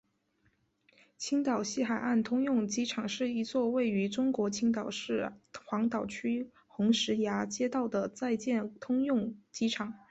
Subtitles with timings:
[1.19, 5.31] 青岛西海岸通用机场是一座位于中国青岛市
[5.63, 9.93] 黄岛区红石崖街道的在建通用机场。